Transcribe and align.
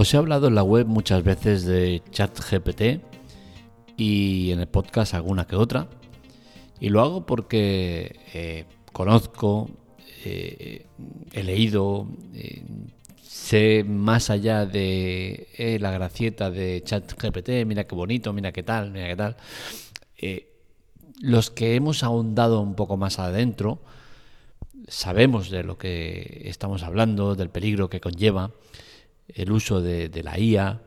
Os 0.00 0.14
he 0.14 0.16
hablado 0.16 0.48
en 0.48 0.54
la 0.54 0.62
web 0.62 0.86
muchas 0.86 1.22
veces 1.22 1.66
de 1.66 2.02
ChatGPT 2.10 3.02
y 3.98 4.50
en 4.50 4.60
el 4.60 4.66
podcast 4.66 5.12
alguna 5.12 5.46
que 5.46 5.56
otra. 5.56 5.88
Y 6.80 6.88
lo 6.88 7.02
hago 7.02 7.26
porque 7.26 8.18
eh, 8.32 8.64
conozco, 8.94 9.68
eh, 10.24 10.86
he 11.34 11.42
leído, 11.42 12.08
eh, 12.32 12.62
sé 13.22 13.84
más 13.86 14.30
allá 14.30 14.64
de 14.64 15.76
la 15.78 15.90
gracieta 15.90 16.50
de 16.50 16.82
ChatGPT, 16.82 17.66
mira 17.66 17.84
qué 17.84 17.94
bonito, 17.94 18.32
mira 18.32 18.52
qué 18.52 18.62
tal, 18.62 18.92
mira 18.92 19.06
qué 19.06 19.16
tal. 19.16 19.36
los 21.20 21.50
que 21.50 21.74
hemos 21.74 22.02
ahondado 22.04 22.62
un 22.62 22.74
poco 22.74 22.96
más 22.96 23.18
adentro, 23.18 23.82
sabemos 24.88 25.50
de 25.50 25.62
lo 25.62 25.76
que 25.76 26.40
estamos 26.46 26.84
hablando, 26.84 27.34
del 27.34 27.50
peligro 27.50 27.90
que 27.90 28.00
conlleva 28.00 28.50
el 29.34 29.50
uso 29.52 29.80
de, 29.80 30.22
la 30.22 30.38
IA, 30.38 30.80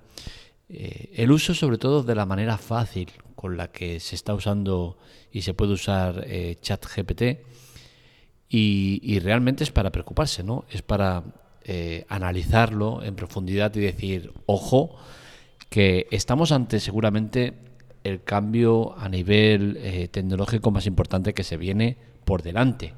eh, 0.70 1.12
el 1.16 1.32
uso 1.32 1.54
sobre 1.54 1.78
todo 1.78 2.04
de 2.04 2.16
la 2.16 2.26
manera 2.26 2.58
fácil 2.58 3.10
con 3.36 3.58
la 3.58 3.72
que 3.72 4.00
se 4.00 4.16
está 4.16 4.34
usando 4.34 4.98
y 5.32 5.42
se 5.42 5.54
puede 5.54 5.74
usar 5.74 6.24
eh, 6.28 6.58
ChatGPT 6.62 7.24
y, 8.50 9.20
realmente 9.20 9.64
es 9.64 9.72
para 9.72 9.92
preocuparse, 9.92 10.44
¿no? 10.44 10.66
Es 10.70 10.84
para 10.84 11.24
eh, 11.64 12.06
analizarlo 12.08 13.02
en 13.02 13.16
profundidad 13.16 13.76
y 13.76 13.80
decir, 13.80 14.32
ojo, 14.46 14.96
que 15.70 16.08
estamos 16.12 16.52
ante 16.52 16.80
seguramente 16.80 17.54
el 18.04 18.24
cambio 18.24 18.96
a 19.00 19.10
nivel 19.10 20.10
tecnológico 20.12 20.70
más 20.70 20.86
importante 20.86 21.34
que 21.34 21.44
se 21.44 21.58
viene 21.58 21.98
por 22.26 22.44
delante. 22.44 22.94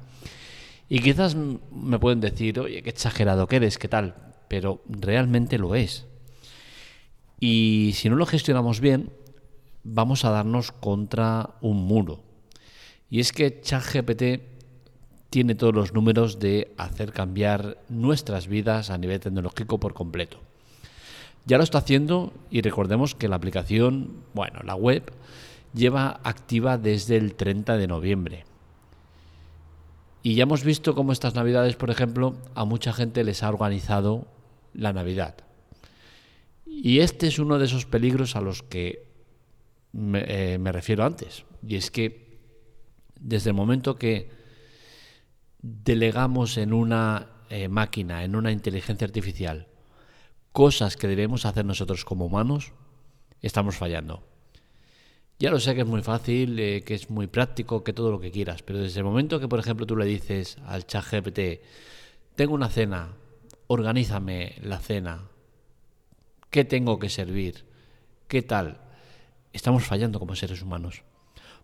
Y 0.90 0.98
quizás 0.98 1.34
me 1.36 1.98
pueden 1.98 2.20
decir, 2.20 2.60
oye, 2.60 2.82
qué 2.82 2.90
exagerado 2.90 3.46
que 3.46 3.56
eres, 3.56 3.78
qué 3.78 3.88
tal 3.88 4.26
pero 4.48 4.82
realmente 4.88 5.58
lo 5.58 5.74
es. 5.74 6.06
Y 7.38 7.92
si 7.94 8.08
no 8.08 8.16
lo 8.16 8.26
gestionamos 8.26 8.80
bien, 8.80 9.10
vamos 9.84 10.24
a 10.24 10.30
darnos 10.30 10.72
contra 10.72 11.50
un 11.60 11.76
muro. 11.86 12.22
Y 13.10 13.20
es 13.20 13.32
que 13.32 13.60
ChatGPT 13.60 14.42
tiene 15.30 15.54
todos 15.54 15.74
los 15.74 15.92
números 15.92 16.38
de 16.38 16.72
hacer 16.76 17.12
cambiar 17.12 17.78
nuestras 17.88 18.46
vidas 18.46 18.90
a 18.90 18.98
nivel 18.98 19.20
tecnológico 19.20 19.78
por 19.78 19.94
completo. 19.94 20.38
Ya 21.44 21.58
lo 21.58 21.64
está 21.64 21.78
haciendo 21.78 22.32
y 22.50 22.62
recordemos 22.62 23.14
que 23.14 23.28
la 23.28 23.36
aplicación, 23.36 24.24
bueno, 24.34 24.60
la 24.64 24.74
web, 24.74 25.12
lleva 25.74 26.20
activa 26.24 26.78
desde 26.78 27.16
el 27.16 27.34
30 27.34 27.76
de 27.76 27.86
noviembre. 27.86 28.44
Y 30.22 30.34
ya 30.34 30.42
hemos 30.42 30.64
visto 30.64 30.96
cómo 30.96 31.12
estas 31.12 31.36
navidades, 31.36 31.76
por 31.76 31.90
ejemplo, 31.90 32.34
a 32.56 32.64
mucha 32.64 32.92
gente 32.92 33.22
les 33.22 33.44
ha 33.44 33.48
organizado 33.48 34.26
la 34.76 34.92
Navidad. 34.92 35.36
Y 36.64 37.00
este 37.00 37.28
es 37.28 37.38
uno 37.38 37.58
de 37.58 37.64
esos 37.64 37.86
peligros 37.86 38.36
a 38.36 38.40
los 38.40 38.62
que 38.62 39.06
me, 39.92 40.24
eh, 40.26 40.58
refiero 40.64 41.04
antes. 41.04 41.44
Y 41.66 41.76
es 41.76 41.90
que 41.90 42.38
desde 43.18 43.50
el 43.50 43.56
momento 43.56 43.96
que 43.96 44.30
delegamos 45.62 46.58
en 46.58 46.72
una 46.72 47.28
eh, 47.48 47.68
máquina, 47.68 48.24
en 48.24 48.36
una 48.36 48.52
inteligencia 48.52 49.06
artificial, 49.06 49.68
cosas 50.52 50.96
que 50.96 51.08
debemos 51.08 51.46
hacer 51.46 51.64
nosotros 51.64 52.04
como 52.04 52.26
humanos, 52.26 52.72
estamos 53.40 53.76
fallando. 53.76 54.26
Ya 55.38 55.50
lo 55.50 55.60
sé 55.60 55.74
que 55.74 55.82
es 55.82 55.86
muy 55.86 56.02
fácil, 56.02 56.58
eh, 56.58 56.82
que 56.82 56.94
es 56.94 57.10
muy 57.10 57.26
práctico, 57.26 57.84
que 57.84 57.92
todo 57.92 58.10
lo 58.10 58.20
que 58.20 58.30
quieras, 58.30 58.62
pero 58.62 58.78
desde 58.78 59.00
el 59.00 59.04
momento 59.04 59.38
que, 59.38 59.48
por 59.48 59.58
ejemplo, 59.58 59.86
tú 59.86 59.96
le 59.96 60.06
dices 60.06 60.56
al 60.66 60.86
chat 60.86 61.04
GPT, 61.04 61.60
tengo 62.34 62.54
una 62.54 62.70
cena, 62.70 63.12
organízame 63.66 64.56
la 64.62 64.78
cena, 64.78 65.28
qué 66.50 66.64
tengo 66.64 66.98
que 66.98 67.08
servir, 67.08 67.64
qué 68.28 68.42
tal. 68.42 68.80
Estamos 69.52 69.84
fallando 69.84 70.18
como 70.18 70.36
seres 70.36 70.62
humanos, 70.62 71.02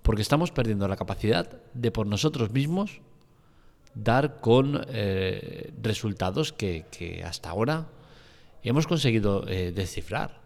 porque 0.02 0.22
estamos 0.22 0.50
perdiendo 0.50 0.88
la 0.88 0.96
capacidad 0.96 1.62
de 1.74 1.90
por 1.90 2.06
nosotros 2.06 2.50
mismos 2.50 3.00
dar 3.94 4.40
con 4.40 4.86
eh, 4.88 5.72
resultados 5.82 6.52
que, 6.52 7.22
hasta 7.24 7.50
ahora 7.50 7.88
hemos 8.62 8.86
conseguido 8.86 9.46
eh, 9.48 9.72
descifrar. 9.72 10.40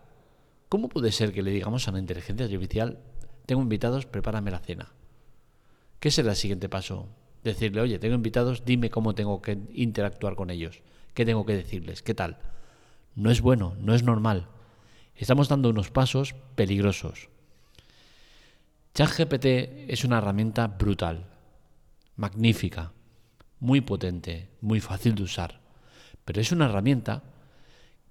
¿Cómo 0.68 0.88
puede 0.88 1.12
ser 1.12 1.32
que 1.32 1.42
le 1.42 1.52
digamos 1.52 1.86
a 1.86 1.92
la 1.92 2.00
inteligencia 2.00 2.46
artificial, 2.46 2.98
tengo 3.46 3.62
invitados, 3.62 4.06
prepárame 4.06 4.50
la 4.50 4.58
cena? 4.58 4.92
¿Qué 6.00 6.10
será 6.10 6.30
el 6.30 6.36
siguiente 6.36 6.68
paso? 6.68 7.08
Decirle, 7.44 7.80
oye, 7.80 7.98
tengo 7.98 8.16
invitados, 8.16 8.64
dime 8.64 8.90
cómo 8.90 9.14
tengo 9.14 9.40
que 9.40 9.58
interactuar 9.74 10.34
con 10.34 10.50
ellos. 10.50 10.82
¿Qué 11.16 11.24
tengo 11.24 11.46
que 11.46 11.56
decirles? 11.56 12.02
¿Qué 12.02 12.12
tal? 12.12 12.36
No 13.14 13.30
es 13.30 13.40
bueno, 13.40 13.74
no 13.80 13.94
es 13.94 14.02
normal. 14.02 14.48
Estamos 15.14 15.48
dando 15.48 15.70
unos 15.70 15.90
pasos 15.90 16.34
peligrosos. 16.54 17.30
ChatGPT 18.92 19.46
es 19.88 20.04
una 20.04 20.18
herramienta 20.18 20.66
brutal, 20.66 21.24
magnífica, 22.16 22.92
muy 23.60 23.80
potente, 23.80 24.50
muy 24.60 24.80
fácil 24.80 25.14
de 25.14 25.22
usar, 25.22 25.58
pero 26.26 26.42
es 26.42 26.52
una 26.52 26.66
herramienta 26.66 27.22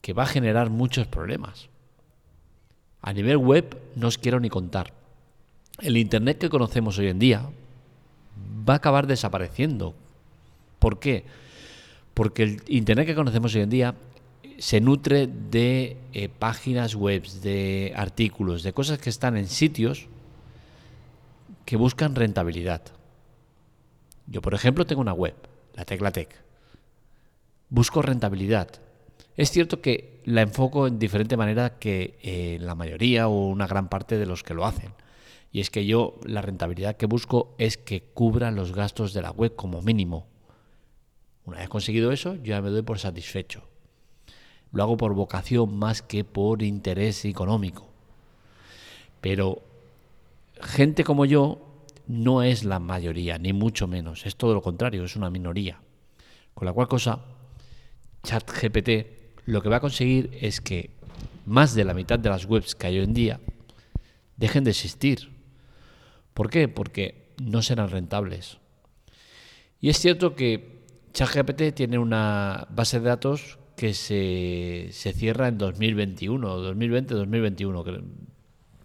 que 0.01 0.13
va 0.13 0.23
a 0.23 0.33
generar 0.35 0.71
muchos 0.71 1.05
problemas. 1.05 1.69
A 3.03 3.13
nivel 3.13 3.37
web 3.37 3.77
no 3.95 4.07
os 4.07 4.17
quiero 4.17 4.39
ni 4.39 4.49
contar. 4.49 4.93
El 5.77 5.97
Internet 5.97 6.39
que 6.39 6.49
conocemos 6.49 6.97
hoy 6.97 7.09
en 7.09 7.19
día 7.19 7.51
va 8.67 8.73
a 8.73 8.77
acabar 8.77 9.05
desapareciendo. 9.05 9.93
¿Por 10.79 10.97
qué? 10.97 11.45
Porque 12.15 12.43
el 12.43 12.63
Internet 12.67 13.05
que 13.05 13.13
conocemos 13.13 13.53
hoy 13.53 13.61
en 13.61 13.69
día 13.69 13.95
se 14.57 14.79
nutre 14.79 15.27
de 15.27 15.97
eh, 16.13 16.29
páginas 16.29 16.95
web, 16.95 17.27
de 17.43 17.93
artículos, 17.95 18.63
de 18.63 18.71
cosas 18.71 18.99
que 18.99 19.09
están 19.09 19.35
en 19.35 19.47
sitios 19.47 20.07
que 21.65 21.75
buscan 21.75 22.15
rentabilidad. 22.15 22.81
Yo, 24.27 24.41
por 24.41 24.53
ejemplo, 24.53 24.85
tengo 24.85 25.01
una 25.01 25.11
web, 25.11 25.35
la 25.73 25.83
Teclatec. 25.83 26.33
Busco 27.69 28.01
rentabilidad. 28.01 28.69
Es 29.35 29.51
cierto 29.51 29.81
que 29.81 30.21
la 30.23 30.41
enfoco 30.41 30.87
en 30.87 30.97
diferente 30.97 31.35
manera 31.35 31.77
que 31.77 32.17
eh, 32.23 32.57
la 32.61 32.75
mayoría 32.75 33.27
o 33.27 33.47
una 33.47 33.67
gran 33.67 33.89
parte 33.89 34.17
de 34.17 34.25
los 34.25 34.41
que 34.41 34.53
lo 34.53 34.65
hacen. 34.65 34.93
Y 35.51 35.59
es 35.59 35.69
que 35.69 35.85
yo 35.85 36.17
la 36.23 36.41
rentabilidad 36.41 36.95
que 36.95 37.07
busco 37.07 37.55
es 37.57 37.77
que 37.77 38.03
cubra 38.13 38.51
los 38.51 38.73
gastos 38.73 39.13
de 39.13 39.21
la 39.21 39.31
web 39.31 39.53
como 39.55 39.81
mínimo. 39.81 40.27
Una 41.45 41.59
vez 41.59 41.69
conseguido 41.69 42.11
eso, 42.11 42.35
ya 42.43 42.61
me 42.61 42.69
doy 42.69 42.81
por 42.81 42.99
satisfecho. 42.99 43.63
Lo 44.71 44.83
hago 44.83 44.97
por 44.97 45.13
vocación 45.13 45.77
más 45.77 46.01
que 46.01 46.23
por 46.23 46.63
interés 46.63 47.23
económico. 47.25 47.87
Pero 49.21 49.61
gente 50.61 51.03
como 51.03 51.25
yo 51.25 51.59
no 52.07 52.43
es 52.43 52.63
la 52.63 52.79
mayoría, 52.79 53.37
ni 53.37 53.53
mucho 53.53 53.87
menos. 53.87 54.25
Es 54.25 54.35
todo 54.35 54.53
lo 54.53 54.61
contrario, 54.61 55.03
es 55.03 55.15
una 55.15 55.29
minoría. 55.29 55.79
Con 56.53 56.65
la 56.65 56.73
cual 56.73 56.87
cosa, 56.87 57.23
ChatGPT 58.23 58.89
lo 59.45 59.61
que 59.61 59.69
va 59.69 59.77
a 59.77 59.81
conseguir 59.81 60.37
es 60.41 60.61
que 60.61 60.89
más 61.45 61.75
de 61.75 61.85
la 61.85 61.93
mitad 61.93 62.17
de 62.17 62.29
las 62.29 62.45
webs 62.45 62.75
que 62.75 62.87
hay 62.87 62.97
hoy 62.97 63.03
en 63.03 63.13
día 63.13 63.39
dejen 64.37 64.63
de 64.63 64.71
existir. 64.71 65.31
¿Por 66.33 66.49
qué? 66.49 66.67
Porque 66.67 67.33
no 67.41 67.61
serán 67.61 67.89
rentables. 67.89 68.57
Y 69.79 69.89
es 69.89 69.99
cierto 69.99 70.35
que 70.35 70.74
ChatGPT 71.15 71.73
tiene 71.73 71.97
una 71.97 72.67
base 72.71 72.99
de 72.99 73.07
datos 73.07 73.57
que 73.77 73.93
se, 73.93 74.89
cierra 74.91 75.47
en 75.47 75.57
2021, 75.57 76.57
2020, 76.57 77.13
2021, 77.13 77.85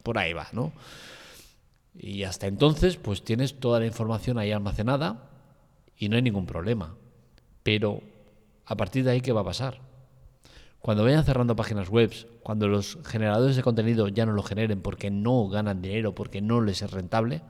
por 0.05 0.17
ahí 0.17 0.33
va, 0.33 0.47
¿no? 0.53 0.73
Y 1.99 2.23
hasta 2.23 2.47
entonces, 2.47 2.99
pues 2.99 3.25
tienes 3.25 3.59
toda 3.59 3.81
la 3.81 3.87
información 3.87 4.39
ahí 4.39 4.53
almacenada 4.53 5.29
y 5.97 6.09
no 6.09 6.15
hay 6.15 6.23
ningún 6.23 6.47
problema. 6.47 6.95
Pero 7.65 8.01
a 8.65 8.77
partir 8.77 9.03
de 9.03 9.11
ahí, 9.11 9.21
¿qué 9.21 9.33
va 9.33 9.41
a 9.41 9.45
pasar? 9.45 9.81
Cuando 10.79 11.03
vayan 11.03 11.25
cerrando 11.25 11.57
páginas 11.57 11.89
web, 11.89 12.13
cuando 12.45 12.69
los 12.69 12.97
generadores 13.05 13.57
de 13.57 13.65
contenido 13.65 14.07
ya 14.07 14.25
no 14.25 14.35
lo 14.35 14.45
generen 14.45 14.83
porque 14.83 15.11
no 15.11 15.49
ganan 15.49 15.83
dinero, 15.83 16.15
porque 16.15 16.41
no 16.41 16.61
les 16.61 16.81
es 16.83 16.93
rentable, 16.93 17.43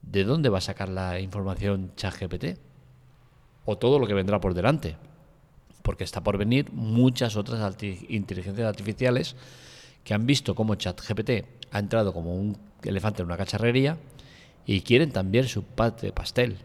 ¿de 0.00 0.22
dónde 0.22 0.48
va 0.48 0.58
a 0.58 0.60
sacar 0.60 0.88
la 0.88 1.18
información 1.18 1.90
ChatGPT? 1.96 2.60
O 3.64 3.78
todo 3.78 3.98
lo 3.98 4.06
que 4.06 4.14
vendrá 4.14 4.40
por 4.40 4.54
delante. 4.54 4.96
Porque 5.82 6.04
está 6.04 6.22
por 6.22 6.38
venir 6.38 6.72
muchas 6.72 7.36
otras 7.36 7.76
inteligencias 8.08 8.66
artificiales 8.66 9.36
que 10.02 10.14
han 10.14 10.26
visto 10.26 10.54
cómo 10.54 10.74
ChatGPT 10.74 11.30
ha 11.70 11.78
entrado 11.78 12.12
como 12.12 12.34
un 12.34 12.56
elefante 12.82 13.22
en 13.22 13.26
una 13.26 13.36
cacharrería 13.36 13.98
y 14.66 14.82
quieren 14.82 15.10
también 15.10 15.48
su 15.48 15.62
parte 15.62 16.06
de 16.06 16.12
pastel. 16.12 16.58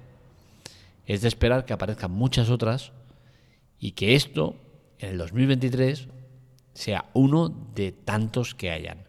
Es 1.05 1.21
de 1.21 1.27
esperar 1.27 1.65
que 1.65 1.73
aparezcan 1.73 2.11
muchas 2.11 2.49
otras 2.49 2.91
y 3.79 3.91
que 3.91 4.15
esto 4.15 4.55
en 4.99 5.09
el 5.09 5.17
2023 5.17 6.07
sea 6.73 7.05
uno 7.13 7.49
de 7.49 7.91
tantos 7.91 8.55
que 8.55 8.71
hayan. 8.71 9.07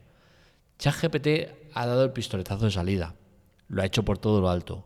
ChatGPT 0.78 1.28
ha 1.74 1.86
dado 1.86 2.04
el 2.04 2.12
pistoletazo 2.12 2.64
de 2.64 2.70
salida, 2.70 3.14
lo 3.68 3.82
ha 3.82 3.86
hecho 3.86 4.04
por 4.04 4.18
todo 4.18 4.40
lo 4.40 4.48
alto, 4.48 4.84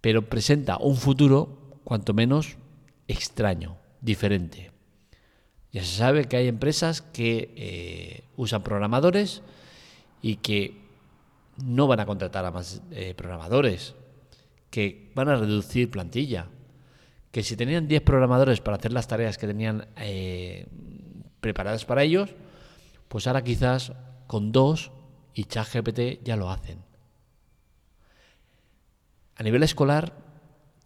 pero 0.00 0.28
presenta 0.28 0.78
un 0.78 0.96
futuro 0.96 1.63
cuanto 1.84 2.14
menos 2.14 2.56
extraño, 3.06 3.76
diferente. 4.00 4.72
Ya 5.72 5.82
se 5.82 5.96
sabe 5.96 6.26
que 6.26 6.36
hay 6.36 6.48
empresas 6.48 7.02
que 7.02 7.52
eh, 7.56 8.24
usan 8.36 8.62
programadores 8.62 9.42
y 10.22 10.36
que 10.36 10.84
no 11.62 11.86
van 11.86 12.00
a 12.00 12.06
contratar 12.06 12.44
a 12.44 12.50
más 12.50 12.82
eh, 12.90 13.14
programadores, 13.14 13.94
que 14.70 15.10
van 15.14 15.28
a 15.28 15.36
reducir 15.36 15.90
plantilla, 15.90 16.46
que 17.30 17.42
si 17.42 17.56
tenían 17.56 17.88
10 17.88 18.02
programadores 18.02 18.60
para 18.60 18.76
hacer 18.76 18.92
las 18.92 19.08
tareas 19.08 19.38
que 19.38 19.46
tenían 19.46 19.88
eh, 19.96 20.66
preparadas 21.40 21.84
para 21.84 22.04
ellos, 22.04 22.30
pues 23.08 23.26
ahora 23.26 23.42
quizás 23.42 23.92
con 24.26 24.52
dos 24.52 24.92
y 25.34 25.44
ChatGPT 25.44 26.22
ya 26.22 26.36
lo 26.36 26.50
hacen. 26.50 26.78
A 29.36 29.42
nivel 29.42 29.64
escolar, 29.64 30.14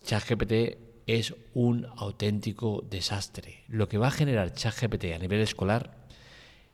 ChatGPT 0.03 0.88
es 1.09 1.35
un 1.55 1.87
auténtico 1.97 2.85
desastre. 2.89 3.65
Lo 3.67 3.89
que 3.89 3.97
va 3.97 4.09
a 4.09 4.13
generar 4.13 4.53
ChatGPT 4.53 5.07
a 5.15 5.19
nivel 5.19 5.41
escolar 5.41 5.91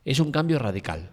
es 0.05 0.19
un 0.19 0.33
cambio 0.33 0.59
radical. 0.59 1.11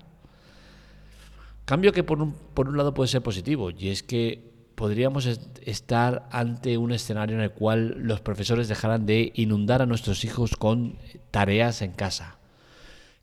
Cambio 1.66 1.94
que 1.94 2.04
por 2.04 2.20
un, 2.20 2.34
por 2.34 2.68
un 2.68 2.76
lado 2.76 2.96
puede 2.96 3.08
ser 3.08 3.22
positivo, 3.22 3.70
y 3.70 3.90
es 3.90 4.02
que 4.02 4.52
podríamos 4.74 5.28
estar 5.28 6.28
ante 6.32 6.80
un 6.80 6.92
escenario 6.92 7.36
en 7.36 7.44
el 7.44 7.52
cual 7.52 7.96
los 8.00 8.22
profesores 8.22 8.68
dejaran 8.68 9.06
de 9.06 9.32
inundar 9.36 9.84
a 9.84 9.86
nuestros 9.86 10.26
hijos 10.26 10.56
con 10.56 10.98
tareas 11.30 11.84
en 11.84 11.92
casa. 11.92 12.40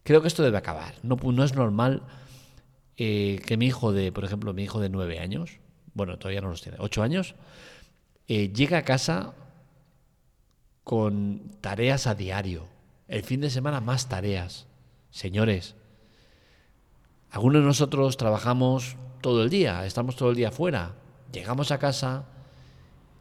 Creo 0.04 0.22
que 0.22 0.28
esto 0.28 0.44
debe 0.44 0.58
acabar. 0.58 0.94
No, 1.02 1.44
es 1.44 1.54
normal 1.56 2.02
eh, 2.96 3.42
que 3.44 3.56
mi 3.56 3.66
hijo 3.66 3.92
de, 3.92 4.12
por 4.12 4.24
ejemplo, 4.24 4.54
mi 4.54 4.62
hijo 4.62 4.80
de 4.80 4.88
nueve 4.88 5.18
años, 5.18 5.58
bueno, 5.94 6.16
todavía 6.18 6.40
no 6.40 6.50
los 6.50 6.62
tiene, 6.62 6.78
ocho 6.80 7.02
años, 7.02 7.34
eh, 8.28 8.52
llegue 8.52 8.76
a 8.76 8.84
casa 8.84 9.34
con 10.88 11.50
tareas 11.60 12.06
a 12.06 12.14
diario. 12.14 12.66
El 13.08 13.22
fin 13.22 13.42
de 13.42 13.50
semana 13.50 13.82
más 13.82 14.08
tareas. 14.08 14.68
Señores, 15.10 15.74
algunos 17.30 17.60
de 17.60 17.66
nosotros 17.66 18.16
trabajamos 18.16 18.96
todo 19.20 19.42
el 19.42 19.50
día, 19.50 19.84
estamos 19.84 20.16
todo 20.16 20.30
el 20.30 20.36
día 20.36 20.50
fuera. 20.50 20.94
Llegamos 21.30 21.72
a 21.72 21.78
casa 21.78 22.24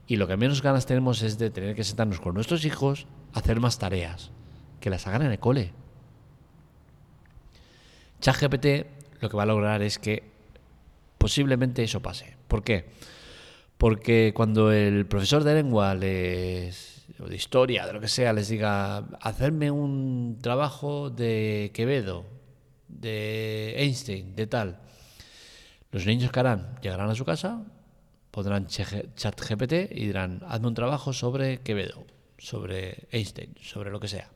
y 0.07 0.15
lo 0.15 0.29
que 0.29 0.37
menos 0.37 0.61
ganas 0.61 0.85
tenemos 0.85 1.21
es 1.23 1.37
de 1.37 1.49
tener 1.49 1.75
que 1.75 1.83
sentarnos 1.83 2.21
con 2.21 2.35
nuestros 2.35 2.63
hijos 2.63 3.05
a 3.33 3.39
hacer 3.39 3.59
más 3.59 3.77
tareas, 3.77 4.31
que 4.79 4.89
las 4.89 5.05
hagan 5.05 5.23
en 5.23 5.33
el 5.33 5.39
cole. 5.39 5.73
ChatGPT 8.21 8.65
lo 9.19 9.29
que 9.29 9.35
va 9.35 9.43
a 9.43 9.45
lograr 9.45 9.81
es 9.81 9.99
que 9.99 10.23
posiblemente 11.17 11.83
eso 11.83 12.01
pase. 12.01 12.37
¿Por 12.47 12.63
qué? 12.63 12.85
Porque 13.77 14.31
cuando 14.33 14.71
el 14.71 15.05
profesor 15.05 15.43
de 15.43 15.55
lengua 15.55 15.95
les 15.95 16.96
o 17.19 17.27
de 17.27 17.35
historia, 17.35 17.85
de 17.85 17.93
lo 17.93 17.99
que 17.99 18.07
sea, 18.07 18.33
les 18.33 18.49
diga, 18.49 18.97
hacerme 19.21 19.71
un 19.71 20.39
trabajo 20.41 21.09
de 21.09 21.71
Quevedo, 21.73 22.25
de 22.87 23.75
Einstein, 23.77 24.35
de 24.35 24.47
tal. 24.47 24.79
Los 25.91 26.05
niños 26.05 26.31
que 26.31 26.39
harán, 26.39 26.75
llegarán 26.81 27.09
a 27.09 27.15
su 27.15 27.25
casa, 27.25 27.63
pondrán 28.31 28.67
chat 28.67 29.41
GPT 29.41 29.91
y 29.91 30.07
dirán, 30.07 30.43
hazme 30.47 30.67
un 30.67 30.73
trabajo 30.73 31.13
sobre 31.13 31.61
Quevedo, 31.61 32.05
sobre 32.37 33.07
Einstein, 33.11 33.55
sobre 33.61 33.89
lo 33.89 33.99
que 33.99 34.07
sea. 34.07 34.29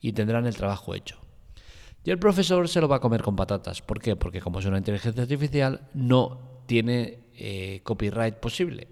Y 0.00 0.12
tendrán 0.12 0.46
el 0.46 0.56
trabajo 0.56 0.94
hecho. 0.94 1.18
Y 2.04 2.10
el 2.10 2.18
profesor 2.18 2.68
se 2.68 2.80
lo 2.80 2.88
va 2.88 2.96
a 2.96 3.00
comer 3.00 3.22
con 3.22 3.34
patatas. 3.34 3.82
¿Por 3.82 4.00
qué? 4.00 4.14
Porque 4.14 4.40
como 4.40 4.60
es 4.60 4.66
una 4.66 4.78
inteligencia 4.78 5.22
artificial, 5.22 5.88
no 5.92 6.62
tiene 6.66 7.18
eh, 7.34 7.80
copyright 7.82 8.36
posible. 8.36 8.86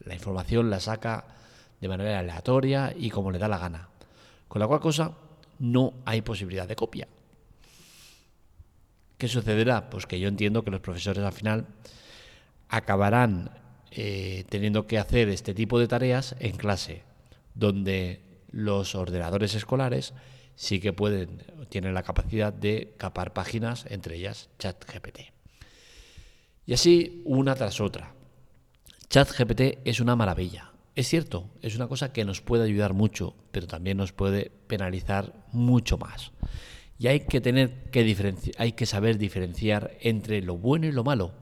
La 0.00 0.14
información 0.14 0.70
la 0.70 0.80
saca 0.80 1.35
de 1.80 1.88
manera 1.88 2.18
aleatoria 2.18 2.94
y 2.96 3.10
como 3.10 3.30
le 3.30 3.38
da 3.38 3.48
la 3.48 3.58
gana. 3.58 3.88
Con 4.48 4.60
la 4.60 4.66
cual 4.66 4.80
cosa 4.80 5.12
no 5.58 5.94
hay 6.04 6.22
posibilidad 6.22 6.68
de 6.68 6.76
copia. 6.76 7.08
¿Qué 9.18 9.28
sucederá? 9.28 9.88
Pues 9.88 10.06
que 10.06 10.20
yo 10.20 10.28
entiendo 10.28 10.62
que 10.62 10.70
los 10.70 10.80
profesores 10.80 11.24
al 11.24 11.32
final 11.32 11.66
acabarán 12.68 13.50
eh, 13.90 14.44
teniendo 14.48 14.86
que 14.86 14.98
hacer 14.98 15.28
este 15.28 15.54
tipo 15.54 15.78
de 15.78 15.88
tareas 15.88 16.36
en 16.38 16.56
clase, 16.56 17.02
donde 17.54 18.20
los 18.50 18.94
ordenadores 18.94 19.54
escolares 19.54 20.12
sí 20.54 20.80
que 20.80 20.92
pueden, 20.92 21.42
tienen 21.68 21.94
la 21.94 22.02
capacidad 22.02 22.52
de 22.52 22.94
capar 22.98 23.32
páginas, 23.32 23.86
entre 23.88 24.16
ellas 24.16 24.50
ChatGPT. 24.58 25.20
Y 26.66 26.74
así 26.74 27.22
una 27.24 27.54
tras 27.54 27.80
otra. 27.80 28.12
ChatGPT 29.08 29.78
es 29.84 30.00
una 30.00 30.16
maravilla. 30.16 30.72
Es 30.96 31.08
cierto, 31.08 31.50
es 31.60 31.76
una 31.76 31.88
cosa 31.88 32.10
que 32.14 32.24
nos 32.24 32.40
puede 32.40 32.64
ayudar 32.64 32.94
mucho, 32.94 33.36
pero 33.52 33.66
también 33.66 33.98
nos 33.98 34.12
puede 34.12 34.50
penalizar 34.66 35.44
mucho 35.52 35.98
más. 35.98 36.32
Y 36.98 37.08
hay 37.08 37.20
que 37.20 37.42
tener 37.42 37.90
que 37.90 38.34
hay 38.56 38.72
que 38.72 38.86
saber 38.86 39.18
diferenciar 39.18 39.98
entre 40.00 40.40
lo 40.40 40.56
bueno 40.56 40.86
y 40.86 40.92
lo 40.92 41.04
malo. 41.04 41.34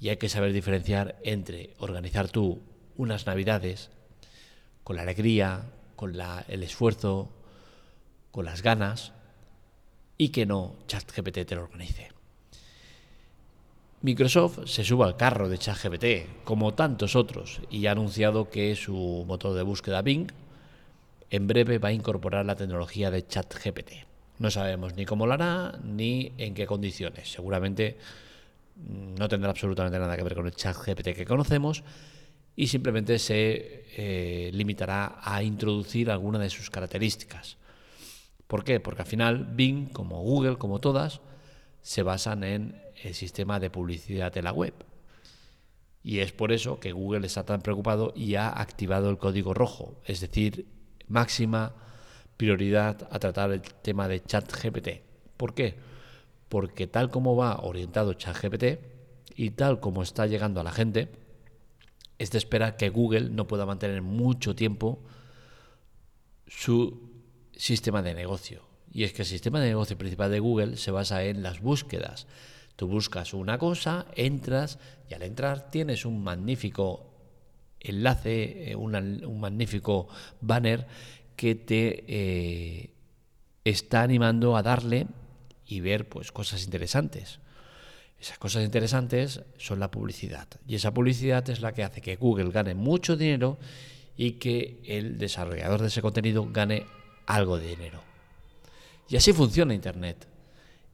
Y 0.00 0.08
hay 0.08 0.16
que 0.16 0.28
saber 0.28 0.52
diferenciar 0.52 1.16
entre 1.22 1.74
organizar 1.78 2.28
tú 2.28 2.60
unas 2.96 3.24
navidades 3.24 3.90
con 4.82 4.96
la 4.96 5.02
alegría, 5.02 5.70
con 5.94 6.16
la, 6.16 6.44
el 6.48 6.64
esfuerzo, 6.64 7.30
con 8.32 8.46
las 8.46 8.62
ganas, 8.62 9.12
y 10.18 10.30
que 10.30 10.44
no 10.44 10.74
ChatGPT 10.88 11.46
te 11.46 11.54
lo 11.54 11.62
organice. 11.62 12.15
Microsoft 14.06 14.66
se 14.66 14.84
sube 14.84 15.04
al 15.04 15.16
carro 15.16 15.48
de 15.48 15.58
ChatGPT, 15.58 16.44
como 16.44 16.74
tantos 16.74 17.16
otros, 17.16 17.60
y 17.72 17.86
ha 17.86 17.90
anunciado 17.90 18.50
que 18.50 18.76
su 18.76 19.24
motor 19.26 19.52
de 19.56 19.64
búsqueda 19.64 20.00
Bing 20.00 20.28
en 21.28 21.48
breve 21.48 21.78
va 21.80 21.88
a 21.88 21.92
incorporar 21.92 22.46
la 22.46 22.54
tecnología 22.54 23.10
de 23.10 23.26
ChatGPT. 23.26 24.06
No 24.38 24.52
sabemos 24.52 24.94
ni 24.94 25.06
cómo 25.06 25.26
lo 25.26 25.32
hará 25.32 25.76
ni 25.82 26.30
en 26.38 26.54
qué 26.54 26.66
condiciones. 26.66 27.32
Seguramente 27.32 27.98
no 28.76 29.26
tendrá 29.28 29.50
absolutamente 29.50 29.98
nada 29.98 30.16
que 30.16 30.22
ver 30.22 30.36
con 30.36 30.46
el 30.46 30.54
ChatGPT 30.54 31.08
que 31.08 31.24
conocemos 31.24 31.82
y 32.54 32.68
simplemente 32.68 33.18
se 33.18 33.86
eh, 33.96 34.52
limitará 34.54 35.18
a 35.20 35.42
introducir 35.42 36.12
alguna 36.12 36.38
de 36.38 36.50
sus 36.50 36.70
características. 36.70 37.56
¿Por 38.46 38.62
qué? 38.62 38.78
Porque 38.78 39.02
al 39.02 39.08
final 39.08 39.48
Bing, 39.50 39.88
como 39.88 40.22
Google, 40.22 40.58
como 40.58 40.78
todas, 40.78 41.20
se 41.86 42.02
basan 42.02 42.42
en 42.42 42.82
el 43.04 43.14
sistema 43.14 43.60
de 43.60 43.70
publicidad 43.70 44.32
de 44.32 44.42
la 44.42 44.50
web. 44.50 44.74
Y 46.02 46.18
es 46.18 46.32
por 46.32 46.50
eso 46.50 46.80
que 46.80 46.90
Google 46.90 47.24
está 47.28 47.44
tan 47.44 47.62
preocupado 47.62 48.12
y 48.16 48.34
ha 48.34 48.48
activado 48.48 49.08
el 49.08 49.18
código 49.18 49.54
rojo, 49.54 49.94
es 50.04 50.20
decir, 50.20 50.66
máxima 51.06 51.76
prioridad 52.36 53.06
a 53.12 53.20
tratar 53.20 53.52
el 53.52 53.62
tema 53.62 54.08
de 54.08 54.20
ChatGPT. 54.20 54.88
¿Por 55.36 55.54
qué? 55.54 55.76
Porque 56.48 56.88
tal 56.88 57.08
como 57.08 57.36
va 57.36 57.60
orientado 57.62 58.14
ChatGPT 58.14 58.80
y 59.36 59.50
tal 59.50 59.78
como 59.78 60.02
está 60.02 60.26
llegando 60.26 60.60
a 60.60 60.64
la 60.64 60.72
gente, 60.72 61.12
es 62.18 62.32
de 62.32 62.38
esperar 62.38 62.76
que 62.76 62.88
Google 62.88 63.30
no 63.30 63.46
pueda 63.46 63.64
mantener 63.64 64.02
mucho 64.02 64.56
tiempo 64.56 65.04
su 66.48 67.12
sistema 67.54 68.02
de 68.02 68.14
negocio. 68.14 68.65
Y 68.96 69.04
es 69.04 69.12
que 69.12 69.20
el 69.20 69.28
sistema 69.28 69.60
de 69.60 69.66
negocio 69.66 69.98
principal 69.98 70.30
de 70.30 70.40
Google 70.40 70.78
se 70.78 70.90
basa 70.90 71.22
en 71.22 71.42
las 71.42 71.60
búsquedas. 71.60 72.26
Tú 72.76 72.88
buscas 72.88 73.34
una 73.34 73.58
cosa, 73.58 74.06
entras 74.14 74.78
y 75.10 75.12
al 75.12 75.22
entrar 75.22 75.70
tienes 75.70 76.06
un 76.06 76.24
magnífico 76.24 77.04
enlace, 77.78 78.70
eh, 78.70 78.74
un 78.74 79.38
magnífico 79.38 80.08
banner 80.40 80.86
que 81.36 81.54
te 81.56 82.04
eh, 82.08 82.90
está 83.64 84.00
animando 84.00 84.56
a 84.56 84.62
darle 84.62 85.08
y 85.66 85.80
ver 85.80 86.08
pues 86.08 86.32
cosas 86.32 86.64
interesantes. 86.64 87.40
Esas 88.18 88.38
cosas 88.38 88.64
interesantes 88.64 89.42
son 89.58 89.78
la 89.78 89.90
publicidad 89.90 90.48
y 90.66 90.76
esa 90.76 90.94
publicidad 90.94 91.46
es 91.50 91.60
la 91.60 91.74
que 91.74 91.84
hace 91.84 92.00
que 92.00 92.16
Google 92.16 92.50
gane 92.50 92.74
mucho 92.74 93.14
dinero 93.14 93.58
y 94.16 94.32
que 94.38 94.80
el 94.86 95.18
desarrollador 95.18 95.82
de 95.82 95.88
ese 95.88 96.00
contenido 96.00 96.48
gane 96.50 96.86
algo 97.26 97.58
de 97.58 97.68
dinero. 97.68 98.05
Y 99.08 99.16
así 99.16 99.32
funciona 99.32 99.74
Internet. 99.74 100.26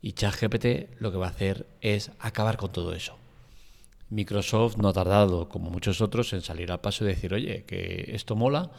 Y 0.00 0.12
ChatGPT 0.12 1.00
lo 1.00 1.12
que 1.12 1.18
va 1.18 1.26
a 1.26 1.30
hacer 1.30 1.66
es 1.80 2.10
acabar 2.18 2.56
con 2.56 2.72
todo 2.72 2.94
eso. 2.94 3.16
Microsoft 4.10 4.76
no 4.76 4.88
ha 4.88 4.92
tardado, 4.92 5.48
como 5.48 5.70
muchos 5.70 6.00
otros, 6.00 6.32
en 6.32 6.42
salir 6.42 6.70
al 6.70 6.80
paso 6.80 7.04
y 7.04 7.08
decir, 7.08 7.32
oye, 7.32 7.64
que 7.64 8.10
esto 8.12 8.36
mola 8.36 8.70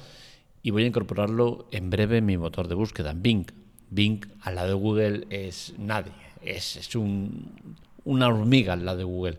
y 0.62 0.72
voy 0.72 0.84
a 0.84 0.88
incorporarlo 0.88 1.68
en 1.72 1.90
breve 1.90 2.18
en 2.18 2.26
mi 2.26 2.38
motor 2.38 2.68
de 2.68 2.76
búsqueda, 2.76 3.12
en 3.12 3.22
Bing. 3.22 3.46
Bing 3.90 4.26
al 4.42 4.56
lado 4.56 4.70
de 4.70 4.74
Google 4.76 5.28
es 5.30 5.74
nadie, 5.78 6.14
es, 6.42 6.78
es 6.78 6.96
un, 6.96 7.76
una 8.06 8.28
hormiga 8.28 8.74
al 8.74 8.86
lado 8.86 9.00
de 9.00 9.04
Google, 9.04 9.38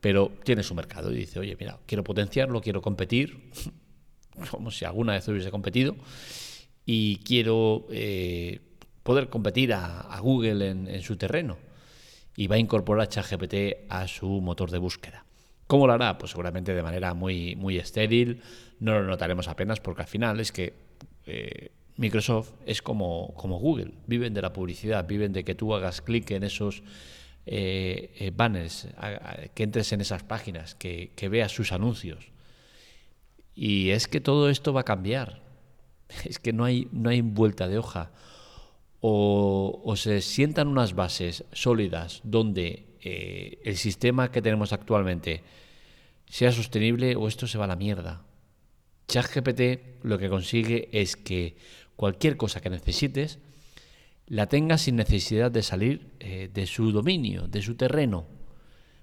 pero 0.00 0.32
tiene 0.44 0.62
su 0.62 0.74
mercado 0.74 1.12
y 1.12 1.16
dice, 1.16 1.40
oye, 1.40 1.56
mira, 1.58 1.78
quiero 1.86 2.04
potenciarlo, 2.04 2.60
quiero 2.60 2.80
competir, 2.80 3.50
como 4.50 4.70
si 4.70 4.84
alguna 4.84 5.14
vez 5.14 5.26
hubiese 5.28 5.50
competido, 5.50 5.96
y 6.86 7.16
quiero 7.16 7.86
eh, 7.90 8.60
poder 9.02 9.28
competir 9.28 9.72
a, 9.72 10.18
Google 10.20 10.68
en, 10.68 11.02
su 11.02 11.16
terreno 11.16 11.58
y 12.36 12.46
va 12.46 12.56
a 12.56 12.58
incorporar 12.58 13.08
ChatGPT 13.08 13.88
a 13.88 14.06
su 14.06 14.28
motor 14.40 14.70
de 14.70 14.78
búsqueda. 14.78 15.24
¿Cómo 15.66 15.86
lo 15.86 15.92
hará? 15.92 16.18
Pues 16.18 16.32
seguramente 16.32 16.74
de 16.74 16.82
manera 16.82 17.14
muy, 17.14 17.56
muy 17.56 17.78
estéril, 17.78 18.42
no 18.80 18.94
lo 18.94 19.04
notaremos 19.04 19.48
apenas 19.48 19.80
porque 19.80 20.02
al 20.02 20.08
final 20.08 20.40
es 20.40 20.52
que 20.52 20.74
eh, 21.26 21.70
Microsoft 21.96 22.52
es 22.66 22.82
como, 22.82 23.34
como 23.34 23.58
Google, 23.58 23.92
viven 24.06 24.34
de 24.34 24.42
la 24.42 24.52
publicidad, 24.52 25.06
viven 25.06 25.32
de 25.32 25.44
que 25.44 25.54
tú 25.54 25.74
hagas 25.74 26.00
clic 26.00 26.30
en 26.30 26.44
esos 26.44 26.82
eh, 27.46 28.12
eh, 28.18 28.32
banners, 28.34 28.88
que 29.54 29.62
entres 29.62 29.92
en 29.92 30.00
esas 30.00 30.22
páginas, 30.22 30.74
que, 30.74 31.28
veas 31.30 31.52
sus 31.52 31.72
anuncios. 31.72 32.32
Y 33.54 33.90
es 33.90 34.08
que 34.08 34.20
todo 34.20 34.48
esto 34.48 34.72
va 34.72 34.80
a 34.82 34.84
cambiar. 34.84 35.42
Es 36.24 36.38
que 36.38 36.52
no 36.52 36.64
hay, 36.64 36.88
no 36.90 37.10
hay 37.10 37.20
vuelta 37.20 37.68
de 37.68 37.78
hoja. 37.78 38.10
O, 39.00 39.94
se 39.96 40.20
sientan 40.20 40.68
unas 40.68 40.94
bases 40.94 41.44
sólidas 41.52 42.20
donde 42.22 42.96
eh, 43.00 43.58
el 43.64 43.76
sistema 43.76 44.30
que 44.30 44.42
tenemos 44.42 44.72
actualmente 44.72 45.42
sea 46.26 46.52
sostenible 46.52 47.16
o 47.16 47.26
esto 47.26 47.46
se 47.46 47.58
va 47.58 47.64
a 47.64 47.68
la 47.68 47.76
mierda. 47.76 48.22
ChatGPT 49.08 50.04
lo 50.04 50.18
que 50.18 50.28
consigue 50.28 50.88
es 50.92 51.16
que 51.16 51.56
cualquier 51.96 52.36
cosa 52.36 52.60
que 52.60 52.70
necesites 52.70 53.38
la 54.26 54.46
tengas 54.46 54.82
sin 54.82 54.96
necesidad 54.96 55.50
de 55.50 55.62
salir 55.62 56.12
eh, 56.20 56.48
de 56.52 56.66
su 56.66 56.92
dominio, 56.92 57.48
de 57.48 57.62
su 57.62 57.74
terreno. 57.74 58.26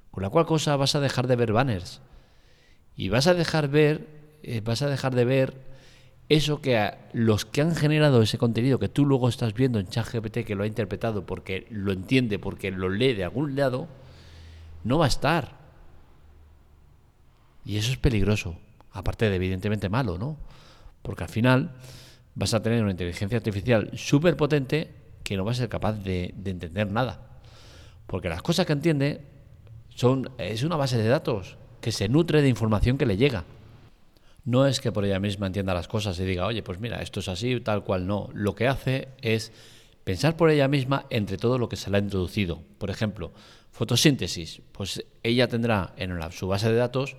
Con 0.10 0.24
la 0.24 0.30
cual 0.30 0.46
cosa 0.46 0.78
vas 0.78 0.96
a 0.96 1.02
dejar 1.02 1.28
de 1.28 1.36
ver 1.36 1.52
banners 1.52 2.02
y 2.96 3.10
vas 3.10 3.28
a 3.28 3.34
dejar 3.34 3.68
ver, 3.68 4.08
eh, 4.42 4.62
vas 4.62 4.82
a 4.82 4.90
dejar 4.90 5.14
de 5.14 5.26
ver 5.26 5.54
eso 6.30 6.62
que 6.62 6.94
los 7.14 7.46
que 7.46 7.62
han 7.62 7.76
generado 7.76 8.22
ese 8.22 8.38
contenido 8.38 8.80
que 8.80 8.90
tú 8.90 9.06
luego 9.06 9.30
estás 9.30 9.54
viendo 9.54 9.80
en 9.80 9.88
ChatGPT 9.88 10.40
que 10.40 10.56
lo 10.56 10.64
ha 10.64 10.68
interpretado 10.68 11.26
porque 11.26 11.68
lo 11.70 11.94
entiende, 11.94 12.38
porque 12.38 12.72
lo 12.72 12.90
lee 12.90 13.14
de 13.14 13.24
algún 13.24 13.56
lado, 13.56 13.88
no 14.84 14.98
va 14.98 15.06
a 15.06 15.10
estar. 15.10 15.58
Y 17.66 17.78
eso 17.78 17.92
es 17.92 17.98
peligroso, 17.98 18.58
aparte 18.92 19.30
de 19.30 19.36
evidentemente 19.36 19.90
malo, 19.90 20.18
¿no? 20.18 20.38
Porque 21.02 21.24
al 21.24 21.30
final 21.30 21.76
vas 22.36 22.54
a 22.54 22.62
tener 22.62 22.82
una 22.82 22.92
inteligencia 22.92 23.38
artificial 23.38 23.92
súper 23.96 24.38
potente 24.38 24.94
que 25.24 25.36
no 25.36 25.44
va 25.44 25.52
a 25.52 25.56
ser 25.56 25.68
capaz 25.68 25.94
de, 25.94 26.34
entender 26.46 26.92
nada. 26.92 27.20
Porque 28.06 28.30
las 28.30 28.42
cosas 28.42 28.66
que 28.66 28.74
entiende 28.74 29.22
son, 29.90 30.30
es 30.38 30.64
una 30.64 30.78
base 30.78 30.98
de 30.98 31.08
datos 31.08 31.58
que 31.82 31.92
se 31.92 32.08
nutre 32.08 32.42
de 32.42 32.48
información 32.48 32.98
que 32.98 33.06
le 33.06 33.18
llega. 33.18 33.44
No 34.48 34.66
es 34.66 34.80
que 34.80 34.94
por 34.94 35.04
ella 35.04 35.20
misma 35.20 35.48
entienda 35.48 35.74
las 35.74 35.90
cosas 35.90 36.18
y 36.22 36.24
diga, 36.24 36.46
oye, 36.46 36.64
pues 36.64 36.80
mira, 36.80 37.02
esto 37.02 37.20
es 37.20 37.28
así, 37.28 37.60
tal 37.60 37.84
cual, 37.84 38.08
no. 38.08 38.30
Lo 38.34 38.56
que 38.56 38.70
hace 38.70 39.10
es 39.22 39.52
pensar 40.06 40.38
por 40.38 40.50
ella 40.50 40.70
misma 40.70 41.06
entre 41.10 41.38
todo 41.38 41.58
lo 41.58 41.68
que 41.68 41.76
se 41.76 41.92
le 41.92 41.98
ha 41.98 42.00
introducido. 42.00 42.64
Por 42.78 42.90
ejemplo, 42.90 43.34
fotosíntesis. 43.74 44.62
Pues 44.72 45.04
ella 45.22 45.50
tendrá 45.50 45.94
en 45.98 46.18
su 46.32 46.48
base 46.48 46.72
de 46.72 46.78
datos 46.78 47.18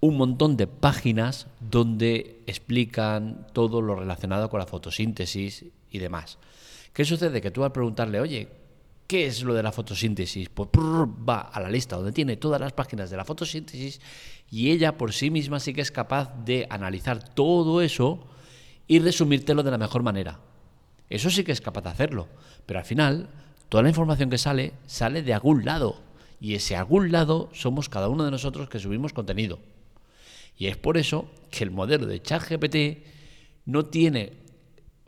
un 0.00 0.16
montón 0.16 0.56
de 0.56 0.66
páginas 0.66 1.46
donde 1.60 2.42
explican 2.48 3.46
todo 3.52 3.80
lo 3.80 3.94
relacionado 3.94 4.50
con 4.50 4.58
la 4.58 4.66
fotosíntesis 4.66 5.66
y 5.88 5.98
demás. 6.00 6.38
¿Qué 6.92 7.04
sucede? 7.04 7.40
Que 7.40 7.52
tú 7.52 7.62
al 7.62 7.70
preguntarle, 7.70 8.18
oye, 8.18 8.48
¿qué 9.06 9.26
es 9.26 9.44
lo 9.44 9.54
de 9.54 9.62
la 9.62 9.70
fotosíntesis? 9.70 10.48
Pues 10.48 10.68
va 10.68 11.42
a 11.42 11.60
la 11.60 11.70
lista 11.70 11.94
donde 11.94 12.10
tiene 12.10 12.36
todas 12.36 12.60
las 12.60 12.72
páginas 12.72 13.08
de 13.08 13.16
la 13.16 13.24
fotosíntesis 13.24 14.00
y 14.54 14.70
ella 14.70 14.96
por 14.96 15.12
sí 15.12 15.30
misma 15.30 15.58
sí 15.58 15.74
que 15.74 15.80
es 15.80 15.90
capaz 15.90 16.32
de 16.44 16.68
analizar 16.70 17.28
todo 17.34 17.82
eso 17.82 18.24
y 18.86 19.00
resumírtelo 19.00 19.64
de 19.64 19.72
la 19.72 19.78
mejor 19.78 20.04
manera. 20.04 20.38
Eso 21.10 21.28
sí 21.28 21.42
que 21.42 21.50
es 21.50 21.60
capaz 21.60 21.80
de 21.80 21.90
hacerlo, 21.90 22.28
pero 22.64 22.78
al 22.78 22.84
final 22.84 23.30
toda 23.68 23.82
la 23.82 23.88
información 23.88 24.30
que 24.30 24.38
sale 24.38 24.74
sale 24.86 25.24
de 25.24 25.34
algún 25.34 25.64
lado 25.64 26.00
y 26.40 26.54
ese 26.54 26.76
algún 26.76 27.10
lado 27.10 27.50
somos 27.52 27.88
cada 27.88 28.08
uno 28.08 28.24
de 28.24 28.30
nosotros 28.30 28.68
que 28.68 28.78
subimos 28.78 29.12
contenido. 29.12 29.58
Y 30.56 30.68
es 30.68 30.76
por 30.76 30.98
eso 30.98 31.28
que 31.50 31.64
el 31.64 31.72
modelo 31.72 32.06
de 32.06 32.22
ChatGPT 32.22 32.76
no 33.64 33.86
tiene 33.86 34.34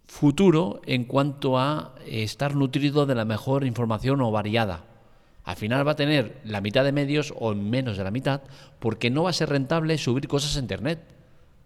futuro 0.08 0.80
en 0.86 1.04
cuanto 1.04 1.56
a 1.56 1.94
estar 2.04 2.56
nutrido 2.56 3.06
de 3.06 3.14
la 3.14 3.24
mejor 3.24 3.64
información 3.64 4.22
o 4.22 4.32
variada. 4.32 4.95
Al 5.46 5.54
final 5.54 5.86
va 5.86 5.92
a 5.92 5.96
tener 5.96 6.38
la 6.44 6.60
mitad 6.60 6.82
de 6.82 6.90
medios 6.90 7.32
o 7.36 7.54
menos 7.54 7.96
de 7.96 8.02
la 8.02 8.10
mitad 8.10 8.42
porque 8.80 9.10
no 9.10 9.22
va 9.22 9.30
a 9.30 9.32
ser 9.32 9.48
rentable 9.48 9.96
subir 9.96 10.26
cosas 10.26 10.56
a 10.56 10.58
Internet, 10.58 10.98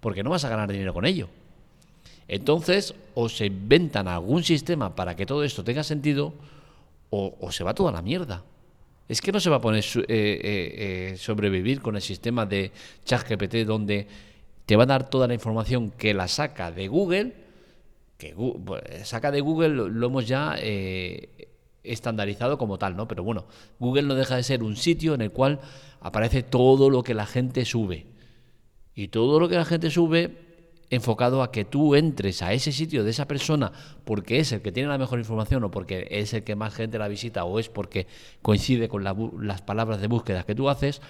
porque 0.00 0.22
no 0.22 0.28
vas 0.28 0.44
a 0.44 0.50
ganar 0.50 0.70
dinero 0.70 0.92
con 0.92 1.06
ello. 1.06 1.30
Entonces, 2.28 2.94
o 3.14 3.30
se 3.30 3.46
inventan 3.46 4.06
algún 4.06 4.44
sistema 4.44 4.94
para 4.94 5.16
que 5.16 5.24
todo 5.24 5.44
esto 5.44 5.64
tenga 5.64 5.82
sentido, 5.82 6.34
o, 7.08 7.50
se 7.50 7.64
va 7.64 7.74
toda 7.74 7.90
la 7.90 8.02
mierda. 8.02 8.44
Es 9.08 9.22
que 9.22 9.32
no 9.32 9.40
se 9.40 9.48
va 9.48 9.56
a 9.56 9.60
poner 9.62 9.82
eh, 9.82 10.04
eh, 10.08 11.10
eh, 11.12 11.16
sobrevivir 11.16 11.80
con 11.80 11.96
el 11.96 12.02
sistema 12.02 12.44
de 12.44 12.72
ChatGPT 13.06 13.66
donde 13.66 14.06
te 14.66 14.76
va 14.76 14.82
a 14.82 14.86
dar 14.86 15.08
toda 15.08 15.26
la 15.26 15.32
información 15.32 15.90
que 15.90 16.12
la 16.12 16.28
saca 16.28 16.70
de 16.70 16.86
Google, 16.86 17.32
que 18.18 18.34
saca 19.04 19.30
de 19.30 19.40
Google 19.40 19.70
lo, 19.70 20.06
hemos 20.06 20.28
ya 20.28 20.56
estandarizado 21.82 22.58
como 22.58 22.78
tal, 22.78 22.96
¿no? 22.96 23.08
Pero 23.08 23.22
bueno, 23.24 23.46
Google 23.78 24.02
no 24.02 24.14
deja 24.14 24.36
de 24.36 24.42
ser 24.42 24.62
un 24.62 24.76
sitio 24.76 25.14
en 25.14 25.22
el 25.22 25.30
cual 25.30 25.60
aparece 26.00 26.42
todo 26.42 26.90
lo 26.90 27.02
que 27.02 27.14
la 27.14 27.26
gente 27.26 27.64
sube. 27.64 28.06
Y 28.94 29.08
todo 29.08 29.40
lo 29.40 29.48
que 29.48 29.56
la 29.56 29.64
gente 29.64 29.90
sube 29.90 30.50
enfocado 30.90 31.42
a 31.42 31.52
que 31.52 31.64
tú 31.64 31.94
entres 31.94 32.42
a 32.42 32.52
ese 32.52 32.72
sitio 32.72 33.04
de 33.04 33.10
esa 33.10 33.26
persona 33.28 33.72
porque 34.04 34.40
es 34.40 34.50
el 34.50 34.60
que 34.60 34.72
tiene 34.72 34.88
la 34.88 34.98
mejor 34.98 35.20
información 35.20 35.62
o 35.62 35.70
porque 35.70 36.08
es 36.10 36.34
el 36.34 36.42
que 36.42 36.56
más 36.56 36.74
gente 36.74 36.98
la 36.98 37.06
visita 37.06 37.44
o 37.44 37.60
es 37.60 37.68
porque 37.68 38.08
coincide 38.42 38.88
con 38.88 39.04
las 39.04 39.62
palabras 39.62 40.00
de 40.00 40.08
búsqueda 40.08 40.42
que 40.42 40.56
tú 40.56 40.68
haces 40.68 41.00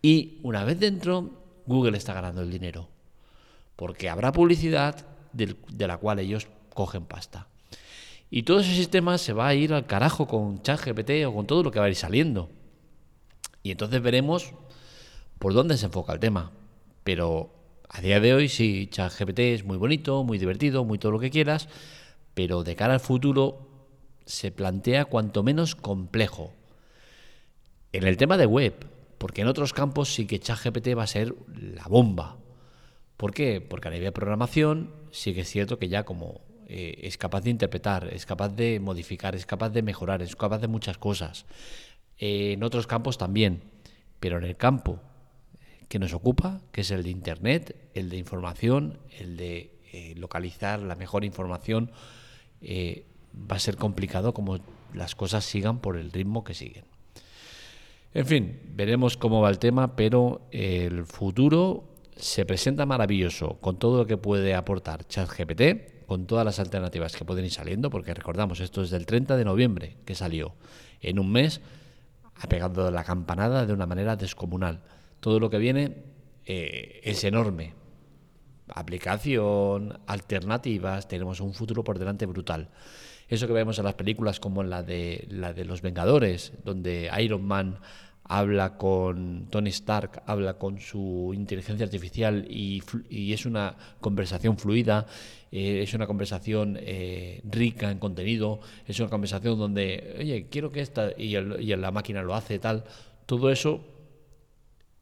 y 0.00 0.38
una 0.42 0.64
vez 0.64 0.80
dentro 0.80 1.30
Google 1.66 1.98
está 1.98 2.14
ganando 2.14 2.40
el 2.40 2.50
dinero 2.50 2.88
porque 3.76 4.08
habrá 4.08 4.32
publicidad 4.32 5.06
de 5.34 5.86
la 5.86 5.98
cual 5.98 6.18
ellos 6.18 6.48
cogen 6.74 7.04
pasta. 7.04 7.46
Y 8.30 8.44
todo 8.44 8.60
ese 8.60 8.74
sistema 8.74 9.18
se 9.18 9.32
va 9.32 9.48
a 9.48 9.54
ir 9.54 9.74
al 9.74 9.86
carajo 9.86 10.26
con 10.28 10.62
ChatGPT 10.62 11.26
o 11.26 11.34
con 11.34 11.46
todo 11.46 11.64
lo 11.64 11.72
que 11.72 11.80
va 11.80 11.86
a 11.86 11.88
ir 11.88 11.96
saliendo. 11.96 12.48
Y 13.62 13.72
entonces 13.72 14.00
veremos 14.00 14.52
por 15.40 15.52
dónde 15.52 15.76
se 15.76 15.86
enfoca 15.86 16.12
el 16.12 16.20
tema. 16.20 16.52
Pero 17.02 17.52
a 17.88 18.00
día 18.00 18.20
de 18.20 18.32
hoy 18.32 18.48
sí, 18.48 18.88
ChatGPT 18.88 19.38
es 19.40 19.64
muy 19.64 19.76
bonito, 19.76 20.22
muy 20.22 20.38
divertido, 20.38 20.84
muy 20.84 20.98
todo 20.98 21.10
lo 21.12 21.18
que 21.18 21.30
quieras, 21.30 21.68
pero 22.34 22.62
de 22.62 22.76
cara 22.76 22.94
al 22.94 23.00
futuro 23.00 23.66
se 24.26 24.52
plantea 24.52 25.06
cuanto 25.06 25.42
menos 25.42 25.74
complejo. 25.74 26.52
En 27.92 28.04
el 28.04 28.16
tema 28.16 28.36
de 28.36 28.46
web, 28.46 28.74
porque 29.18 29.40
en 29.40 29.48
otros 29.48 29.72
campos 29.72 30.14
sí 30.14 30.26
que 30.26 30.38
ChatGPT 30.38 30.96
va 30.96 31.02
a 31.02 31.08
ser 31.08 31.34
la 31.56 31.84
bomba. 31.88 32.38
¿Por 33.16 33.34
qué? 33.34 33.60
Porque 33.60 33.88
a 33.88 33.90
nivel 33.90 34.06
de 34.06 34.12
programación 34.12 34.94
sí 35.10 35.34
que 35.34 35.40
es 35.40 35.48
cierto 35.48 35.80
que 35.80 35.88
ya 35.88 36.04
como 36.04 36.42
eh, 36.72 37.08
es 37.08 37.18
capaz 37.18 37.40
de 37.40 37.50
interpretar, 37.50 38.08
es 38.12 38.24
capaz 38.24 38.50
de 38.50 38.78
modificar, 38.78 39.34
es 39.34 39.44
capaz 39.44 39.70
de 39.70 39.82
mejorar, 39.82 40.22
es 40.22 40.36
capaz 40.36 40.60
de 40.60 40.68
muchas 40.68 40.98
cosas. 40.98 41.44
Eh, 42.16 42.52
en 42.52 42.62
otros 42.62 42.86
campos 42.86 43.18
también, 43.18 43.60
pero 44.20 44.38
en 44.38 44.44
el 44.44 44.56
campo 44.56 45.00
que 45.88 45.98
nos 45.98 46.12
ocupa, 46.12 46.60
que 46.70 46.82
es 46.82 46.92
el 46.92 47.02
de 47.02 47.10
Internet, 47.10 47.74
el 47.94 48.08
de 48.08 48.18
información, 48.18 49.00
el 49.18 49.36
de 49.36 49.80
eh, 49.92 50.14
localizar 50.16 50.78
la 50.78 50.94
mejor 50.94 51.24
información, 51.24 51.90
va 52.62 53.56
a 53.56 53.58
ser 53.58 53.76
complicado 53.76 54.32
como 54.32 54.60
las 54.94 55.16
cosas 55.16 55.44
sigan 55.44 55.80
por 55.80 55.96
el 55.96 56.12
ritmo 56.12 56.44
que 56.44 56.54
siguen. 56.54 56.84
En 58.14 58.26
fin, 58.26 58.60
veremos 58.76 59.16
cómo 59.16 59.40
va 59.40 59.50
el 59.50 59.58
tema, 59.58 59.96
pero 59.96 60.42
el 60.52 61.04
futuro 61.04 61.96
se 62.14 62.44
presenta 62.44 62.86
maravilloso 62.86 63.58
con 63.60 63.76
todo 63.76 63.98
lo 63.98 64.06
que 64.06 64.18
puede 64.18 64.54
aportar 64.54 65.08
ChatGPT, 65.08 65.99
con 66.10 66.26
todas 66.26 66.44
las 66.44 66.58
alternativas 66.58 67.14
que 67.14 67.24
pueden 67.24 67.44
ir 67.44 67.52
saliendo, 67.52 67.88
porque 67.88 68.12
recordamos, 68.12 68.58
esto 68.58 68.82
es 68.82 68.90
del 68.90 69.06
30 69.06 69.36
de 69.36 69.44
noviembre 69.44 69.96
que 70.04 70.16
salió. 70.16 70.56
En 71.00 71.20
un 71.20 71.30
mes 71.30 71.60
ha 72.34 72.48
pegado 72.48 72.90
la 72.90 73.04
campanada 73.04 73.64
de 73.64 73.72
una 73.72 73.86
manera 73.86 74.16
descomunal 74.16 74.80
todo 75.20 75.38
lo 75.38 75.48
que 75.50 75.58
viene 75.58 75.98
eh, 76.46 77.00
es 77.04 77.22
enorme. 77.22 77.74
Aplicación, 78.74 80.00
alternativas, 80.08 81.06
tenemos 81.06 81.38
un 81.38 81.54
futuro 81.54 81.84
por 81.84 82.00
delante 82.00 82.26
brutal. 82.26 82.70
Eso 83.28 83.46
que 83.46 83.52
vemos 83.52 83.78
en 83.78 83.84
las 83.84 83.94
películas 83.94 84.40
como 84.40 84.64
la 84.64 84.82
de, 84.82 85.28
la 85.30 85.52
de 85.52 85.64
Los 85.64 85.80
Vengadores, 85.80 86.54
donde 86.64 87.08
Iron 87.20 87.44
Man 87.44 87.78
habla 88.30 88.76
con 88.76 89.48
Tony 89.50 89.70
Stark, 89.70 90.22
habla 90.24 90.54
con 90.54 90.78
su 90.78 91.32
inteligencia 91.34 91.84
artificial 91.84 92.46
y, 92.48 92.80
es 93.10 93.44
una 93.44 93.76
conversación 94.00 94.56
fluida, 94.56 95.06
eh, 95.50 95.82
es 95.82 95.94
una 95.94 96.06
conversación 96.06 96.78
eh, 96.80 97.40
rica 97.42 97.90
en 97.90 97.98
contenido, 97.98 98.60
es 98.86 99.00
una 99.00 99.10
conversación 99.10 99.58
donde, 99.58 100.14
oye, 100.20 100.46
quiero 100.48 100.70
que 100.70 100.80
esta, 100.80 101.10
y, 101.18 101.32
la 101.34 101.90
máquina 101.90 102.22
lo 102.22 102.36
hace, 102.36 102.60
tal. 102.60 102.84
Todo 103.26 103.50
eso 103.50 103.84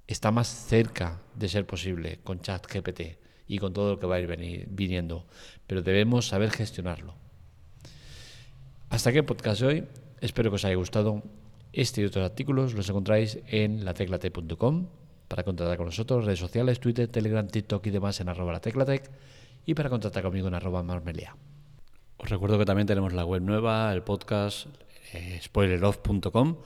está 0.07 0.31
más 0.31 0.49
cerca 0.49 1.21
de 1.35 1.51
ser 1.51 1.67
posible 1.67 2.21
con 2.25 2.41
ChatGPT 2.41 3.19
y 3.47 3.59
con 3.59 3.75
todo 3.75 3.93
lo 3.93 4.01
que 4.01 4.07
va 4.07 4.15
a 4.15 4.21
ir 4.21 4.67
viniendo, 4.71 5.27
pero 5.67 5.83
debemos 5.83 6.29
saber 6.29 6.51
gestionarlo. 6.51 7.15
Hasta 8.89 9.11
aquí 9.11 9.19
el 9.19 9.27
podcast 9.27 9.61
de 9.61 9.67
hoy. 9.67 9.85
Espero 10.23 10.51
que 10.51 10.57
os 10.57 10.65
haya 10.65 10.77
gustado. 10.77 11.23
Este 11.73 12.01
y 12.01 12.05
otros 12.05 12.25
artículos 12.25 12.75
los 12.75 12.89
encontráis 12.89 13.39
en 13.47 13.85
lateclate.com 13.85 14.87
para 15.29 15.45
contactar 15.45 15.77
con 15.77 15.87
nosotros, 15.87 16.25
redes 16.25 16.39
sociales, 16.39 16.81
Twitter, 16.81 17.09
Telegram, 17.09 17.47
TikTok 17.47 17.87
y 17.87 17.91
demás 17.91 18.21
en 18.21 18.29
arroba 18.29 18.53
lateclatec 18.53 19.11
y 19.67 19.75
para 19.75 19.91
contactar 19.91 20.23
conmigo 20.23 20.49
en 20.49 20.55
arroba 20.55 20.83
marmelia. 20.83 21.37
Os 22.17 22.31
recuerdo 22.31 22.59
que 22.59 22.65
también 22.65 22.87
tenemos 22.87 23.13
la 23.13 23.25
web 23.25 23.43
nueva, 23.43 23.93
el 23.93 24.03
podcast 24.03 24.67
eh, 25.13 25.39
spoileroff.com. 25.43 26.57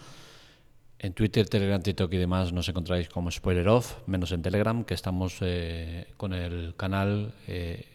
En 0.98 1.14
Twitter, 1.14 1.48
Telegram, 1.48 1.82
TikTok 1.82 2.12
y 2.14 2.16
demás 2.16 2.52
nos 2.52 2.68
encontráis 2.68 3.08
como 3.08 3.30
spoileroff, 3.30 4.06
menos 4.06 4.30
en 4.30 4.40
Telegram, 4.40 4.84
que 4.84 4.94
estamos 4.94 5.38
eh, 5.40 6.06
con 6.16 6.32
el 6.32 6.74
canal 6.76 7.34
eh, 7.48 7.86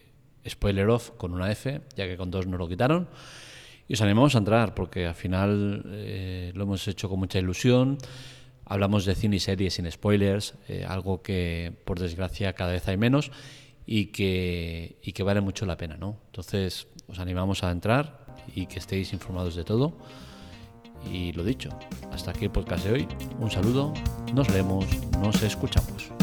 spoileroff 0.46 1.12
con 1.12 1.32
una 1.32 1.50
F, 1.50 1.80
ya 1.96 2.06
que 2.06 2.18
con 2.18 2.30
dos 2.30 2.46
nos 2.46 2.58
lo 2.58 2.68
quitaron. 2.68 3.08
Y 3.88 3.94
os 3.94 4.02
animamos 4.02 4.34
a 4.34 4.38
entrar 4.38 4.74
porque 4.74 5.06
al 5.06 5.14
final 5.14 5.82
eh, 5.86 6.52
lo 6.54 6.64
hemos 6.64 6.86
hecho 6.86 7.08
con 7.08 7.18
mucha 7.18 7.38
ilusión. 7.38 7.96
Hablamos 8.66 9.06
de 9.06 9.14
cine 9.14 9.36
y 9.36 9.40
series 9.40 9.74
sin 9.74 9.90
spoilers, 9.90 10.54
eh, 10.68 10.84
algo 10.86 11.22
que 11.22 11.72
por 11.86 11.98
desgracia 11.98 12.52
cada 12.52 12.72
vez 12.72 12.86
hay 12.86 12.98
menos 12.98 13.32
y 13.86 14.06
que, 14.06 14.98
y 15.02 15.12
que 15.12 15.22
vale 15.22 15.40
mucho 15.40 15.64
la 15.64 15.78
pena. 15.78 15.96
¿no? 15.96 16.18
Entonces 16.26 16.86
os 17.08 17.18
animamos 17.18 17.64
a 17.64 17.70
entrar 17.70 18.26
y 18.54 18.66
que 18.66 18.78
estéis 18.78 19.14
informados 19.14 19.56
de 19.56 19.64
todo. 19.64 19.96
Y 21.10 21.32
lo 21.32 21.44
dicho, 21.44 21.70
hasta 22.12 22.32
aquí 22.32 22.44
el 22.44 22.50
podcast 22.50 22.84
de 22.84 22.92
hoy. 22.92 23.08
Un 23.38 23.50
saludo, 23.50 23.94
nos 24.34 24.50
leemos, 24.50 24.84
nos 25.22 25.42
escuchamos. 25.42 26.17